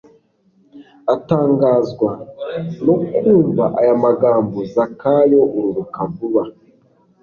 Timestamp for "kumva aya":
3.13-3.93